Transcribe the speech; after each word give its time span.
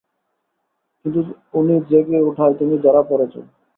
কিন্তু, 1.05 1.21
উনি 1.53 1.75
জেগে 1.89 2.19
উঠায় 2.21 2.55
তুমি 2.59 2.75
ধরা 2.85 3.01
পড়ে 3.09 3.25
যাও! 3.31 3.45